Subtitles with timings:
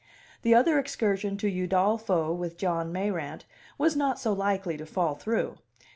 [0.41, 3.45] The other excursion to Udolpho with John Mayrant
[3.77, 5.57] was not so likely to fall through.